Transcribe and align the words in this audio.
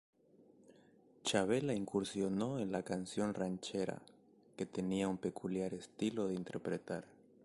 Chavela 1.23 1.75
incursionó 1.75 2.57
en 2.57 2.71
la 2.71 2.81
canción 2.81 3.35
ranchera, 3.35 4.01
que 4.57 4.65
tenía 4.65 5.07
un 5.07 5.19
peculiar 5.19 5.75
estilo 5.75 6.27
de 6.27 6.33
interpretar. 6.33 7.05